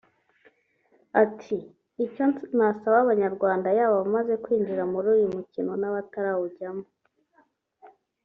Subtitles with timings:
[1.23, 1.57] Ati
[2.05, 2.23] “Icyo
[2.57, 6.85] nasaba abanyarwanda yaba abamaze kwinjira muri uyu mukino nabatarawujyamo